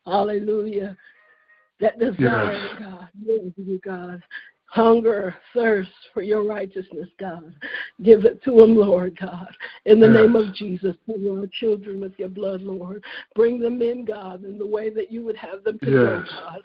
[0.06, 0.96] Hallelujah
[1.80, 2.78] that desire, Yes.
[2.78, 4.22] God, give you, God.
[4.76, 7.54] Hunger, thirst for your righteousness, God.
[8.02, 9.48] Give it to them, Lord God.
[9.86, 10.16] In the Yes.
[10.16, 13.02] name of Jesus, cover our children with your blood, Lord.
[13.34, 16.62] Bring them in, God, in the way that you would have them to go, God.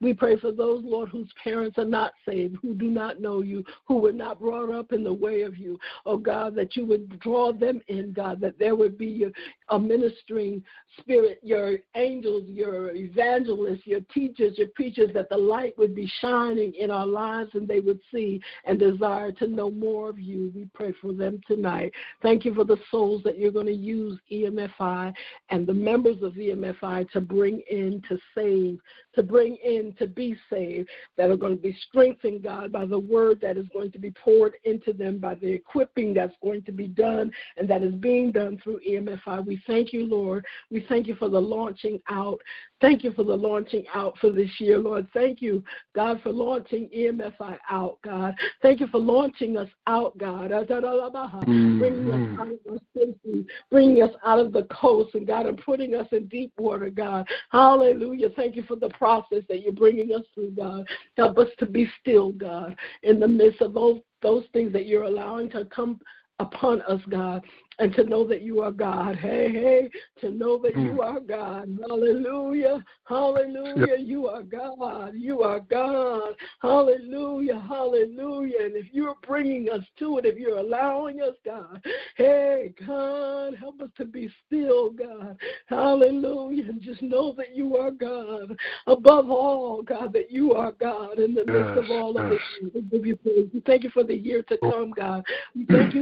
[0.00, 3.66] We pray for those, Lord, whose parents are not saved, who do not know you,
[3.84, 5.78] who were not brought up in the way of you.
[6.06, 9.26] Oh, God, that you would draw them in, God, that there would be
[9.68, 10.64] a ministering
[10.98, 16.72] spirit, your angels, your evangelists, your teachers, your preachers, that the light would be shining
[16.74, 20.52] in our lives and they would see and desire to know more of you.
[20.54, 21.92] We pray for them tonight.
[22.22, 25.12] Thank you for the souls that you're going to use EMFI
[25.48, 28.78] and the members of EMFI to bring in to save,
[29.14, 32.98] to bring in to be saved, that are going to be strengthened, God, by the
[32.98, 36.72] word that is going to be poured into them, by the equipping that's going to
[36.72, 39.44] be done and that is being done through EMFI.
[39.44, 40.44] We thank you, Lord.
[40.70, 42.40] We thank you for the launching out.
[42.80, 45.06] Thank you for the launching out for this year, Lord.
[45.12, 45.62] Thank you,
[45.94, 48.34] God, for launching EMFI out, God.
[48.62, 50.50] Thank you for launching us out, God.
[50.50, 51.78] Mm-hmm.
[51.78, 55.58] Bringing us out of our safety, bringing us out of the coast, and God, and
[55.58, 57.28] putting us in deep water, God.
[57.50, 58.30] Hallelujah.
[58.30, 60.86] Thank you for the process that you're bringing us through, God.
[61.16, 65.04] Help us to be still, God, in the midst of those those things that you're
[65.04, 65.98] allowing to come
[66.40, 67.42] upon us, God,
[67.80, 69.16] and to know that you are God.
[69.16, 71.04] Hey, hey, to know that you Mm.
[71.04, 71.78] are God.
[71.88, 72.84] Hallelujah.
[73.04, 73.96] Hallelujah.
[73.96, 75.14] You are God.
[75.14, 76.36] You are God.
[76.60, 77.58] Hallelujah.
[77.58, 78.60] Hallelujah.
[78.66, 81.82] And if you're bringing us to it, if you're allowing us, God,
[82.16, 85.38] hey, God, help us to be still, God.
[85.66, 86.64] Hallelujah.
[86.68, 88.58] And just know that you are God.
[88.86, 92.40] Above all, God, that you are God in the midst of Yes, all of yes.
[92.62, 92.74] it.
[92.74, 93.48] We give you praise.
[93.54, 95.24] We thank you for the year to come, God.
[95.54, 96.00] We thank you.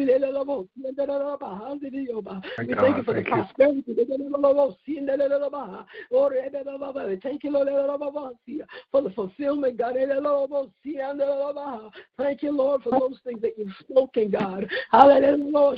[1.70, 3.84] We thank you for the prosperity.
[3.86, 4.04] We
[7.22, 7.66] thank you, Lord,
[8.90, 9.94] for the fulfillment, God.
[12.16, 14.70] Thank you, Lord, for those things that you've spoken, God.
[14.90, 15.76] Hallelujah.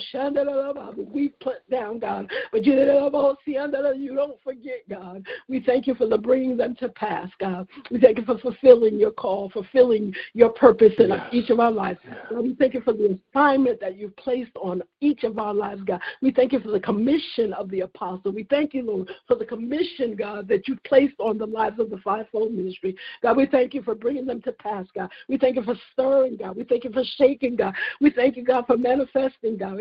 [1.12, 2.30] We put down, God.
[2.53, 5.26] But you you don't forget, God.
[5.49, 7.68] We thank you for the bringing them to pass, God.
[7.91, 11.28] We thank you for fulfilling your call, fulfilling your purpose in Yes.
[11.32, 11.99] each of our lives.
[12.30, 15.79] God, we thank you for the assignment that you've placed on each of our lives,
[15.84, 16.00] God.
[16.22, 18.32] We thank you for the commission of the apostle.
[18.32, 21.90] We thank you, Lord, for the commission, God, that you placed on the lives of
[21.90, 22.96] the fivefold ministry.
[23.22, 25.10] God, we thank you for bringing them to pass, God.
[25.28, 26.56] We thank you for stirring, God.
[26.56, 27.74] We thank you for shaking, God.
[28.00, 29.78] We thank you, God, for manifesting, God.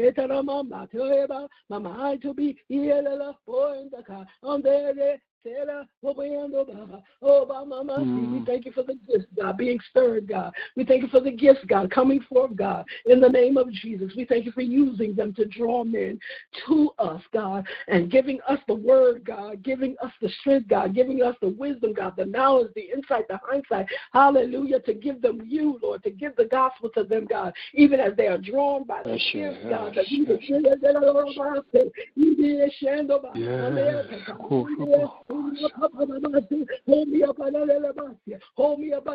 [2.21, 2.57] To be
[5.43, 5.65] here, boy, in the car.
[5.65, 5.65] On there, there.
[5.65, 6.63] Sarah, uh, what we on the
[7.21, 7.45] bar.
[7.47, 10.53] My mama, we thank you for the gifts, God, being stirred, God.
[10.75, 14.13] We thank you for the gifts, God, coming forth, God, in the name of Jesus.
[14.15, 16.19] We thank you for using them to draw men
[16.67, 21.21] to us, God, and giving us the word, God, giving us the strength, God, giving
[21.21, 23.87] us the wisdom, God, the knowledge, the insight, the hindsight.
[24.13, 28.15] Hallelujah, to give them you, Lord, to give the gospel to them, God, even as
[28.15, 30.25] they are drawn by the gifts, God, that we
[34.79, 35.07] yes.
[35.29, 36.09] Hold me up, hold
[37.07, 37.37] me up,
[38.55, 39.07] hold me up,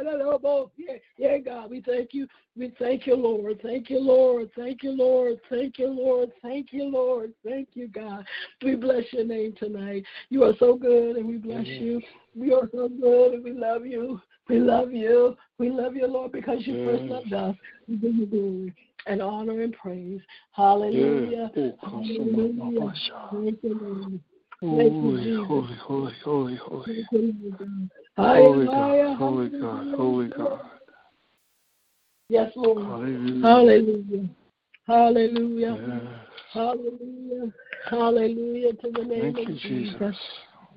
[0.77, 2.29] yeah, yeah, God, we thank you.
[2.57, 3.61] We thank you, Lord.
[3.63, 4.51] Thank you, Lord.
[4.57, 5.41] Thank you, Lord.
[5.51, 6.31] Thank you, Lord.
[6.41, 7.33] Thank you, Lord.
[7.45, 8.25] Thank you, God.
[8.63, 10.05] We bless your name tonight.
[10.31, 12.01] You are so good, and we bless you.
[12.37, 14.21] We are so good, and we love you.
[14.49, 15.37] We love you.
[15.59, 17.57] We love you, Lord, because you first loved us.
[17.89, 18.75] We give you glory
[19.07, 20.21] and honor and praise.
[20.53, 21.51] Hallelujah.
[21.57, 22.95] Oh, Hallelujah.
[23.33, 24.21] Thank you, Lord.
[24.65, 26.85] You, Holy, holy, holy, holy, holy.
[26.87, 27.91] Thank you, Lord God.
[28.17, 30.61] Holy God, holy God, holy God.
[32.31, 32.83] Yes, Lord.
[32.83, 33.43] Hallelujah.
[33.47, 34.29] Hallelujah.
[34.87, 35.79] Hallelujah.
[35.87, 36.03] Yes.
[36.55, 37.53] Hallelujah.
[37.91, 39.93] Hallelujah to the name Thank of you, Jesus.
[40.01, 40.17] Jesus.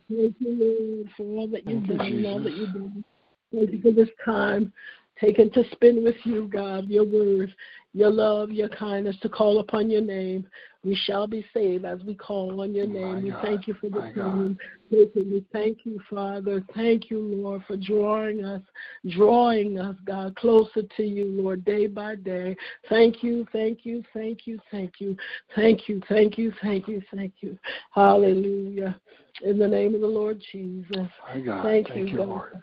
[0.10, 3.06] Thank you, Lord, for all that you've Thank done and all that you've done.
[3.54, 4.74] Thank you for this time
[5.20, 7.54] taken to spend with you, God, your word,
[7.98, 10.48] your love, your kindness, to call upon your name.
[10.84, 13.24] We shall be saved as we call on your My name.
[13.24, 14.58] We God, thank you for this my time.
[14.92, 16.64] We thank you, Father.
[16.76, 18.62] Thank you, Lord, for drawing us,
[19.10, 22.56] drawing us, God, closer to you, Lord, day by day.
[22.88, 25.18] Thank you, thank you, thank you, thank you,
[25.56, 27.58] thank you, thank you, thank you, thank you.
[27.94, 28.96] Hallelujah.
[29.44, 30.88] In the name of the Lord Jesus.
[30.92, 31.64] My God.
[31.64, 32.28] Thank, Thank you, God.
[32.28, 32.62] Lord.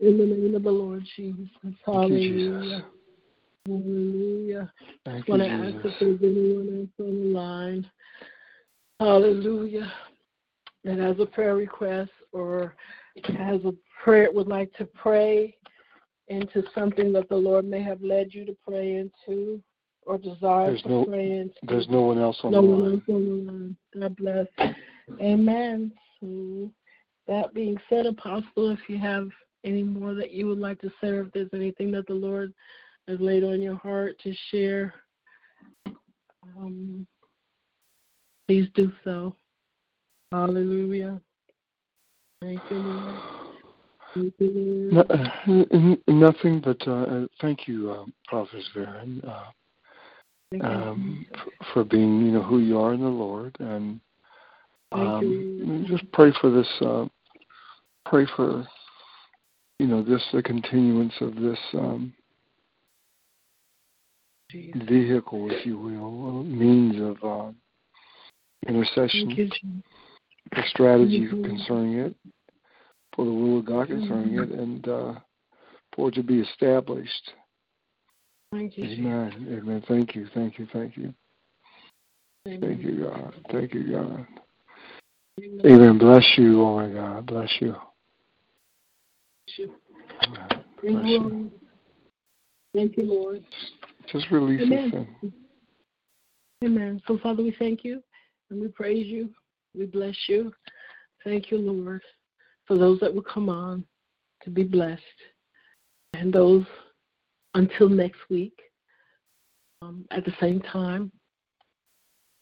[0.00, 1.48] In the name of the Lord Jesus.
[1.62, 2.84] You, Hallelujah.
[3.68, 4.72] Hallelujah.
[5.04, 5.92] Thank I you, want to ask Jesus.
[6.00, 7.90] if there's anyone else on the line.
[9.00, 9.92] Hallelujah.
[10.84, 12.74] That has a prayer request or
[13.36, 15.54] has a prayer would like to pray
[16.28, 19.62] into something that the Lord may have led you to pray into
[20.06, 21.54] or desire There's to no- pray into.
[21.64, 22.92] There's no one else on no the one line.
[22.94, 23.76] else on the line.
[24.00, 24.46] God bless.
[25.20, 25.92] Amen.
[26.20, 26.70] So
[27.26, 29.28] that being said, Apostle, if you have
[29.64, 32.54] any more that you would like to say, or if there's anything that the Lord
[33.08, 34.92] has laid on your heart to share,
[36.56, 37.06] um,
[38.46, 39.34] please do so.
[40.30, 41.20] Hallelujah.
[42.42, 43.20] Thank you, Lord.
[44.14, 45.10] Thank you, No, Lord.
[45.10, 51.84] uh, n- nothing but uh, uh, thank you, uh, Prophet Varen, uh, um, for, for
[51.84, 54.00] being you know who you are in the Lord, and
[54.92, 56.68] um, just pray for this.
[56.82, 57.06] Uh,
[58.04, 58.66] pray for
[59.78, 62.12] you know this the continuance of this um.
[64.52, 67.52] Vehicle, if you will, means of uh,
[68.66, 69.60] intercession, Thank you, Jesus.
[70.52, 72.14] the strategy concerning it,
[73.14, 74.42] for the will of God concerning Mhm.
[74.44, 75.14] it, and uh,
[75.94, 77.32] for it to be established.
[78.52, 78.98] Thank you, Jesus.
[79.00, 79.58] Amen.
[79.58, 79.82] Amen.
[79.86, 80.26] Thank you.
[80.28, 80.66] Thank you.
[80.72, 81.14] Thank you.
[82.44, 83.34] Thank you, God.
[83.50, 84.26] Thank you, God.
[85.40, 85.66] Amen.
[85.66, 85.98] Amen.
[85.98, 87.26] Bless you, oh my God.
[87.26, 87.76] Bless you.
[90.24, 90.48] Amen.
[90.82, 91.18] Bless you, you.
[91.20, 91.50] Lord.
[92.74, 93.44] Thank you, Lord.
[94.12, 95.08] Just release Amen.
[96.64, 97.00] Amen.
[97.06, 98.02] So, Father, we thank you
[98.50, 99.30] and we praise you.
[99.76, 100.52] We bless you.
[101.24, 102.02] Thank you, Lord,
[102.66, 103.84] for those that will come on
[104.42, 105.02] to be blessed.
[106.14, 106.64] And those
[107.54, 108.58] until next week,
[109.82, 111.12] um, at the same time,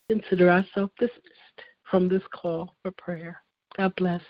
[0.08, 3.42] consider ourselves dismissed from this call for prayer.
[3.76, 4.22] God bless.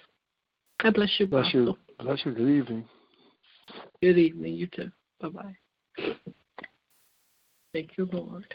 [0.82, 1.76] God bless you, Bless you.
[1.98, 2.32] Bless you.
[2.32, 2.84] Good evening.
[4.02, 4.54] Good evening.
[4.54, 4.90] You too.
[5.20, 5.56] Bye bye.
[7.76, 8.54] Thank you, Lord.